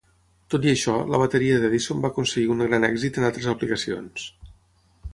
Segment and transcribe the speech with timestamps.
[0.53, 4.29] Tot i això, la bateria d'Edison va aconseguir un gran èxit en altres aplicacions.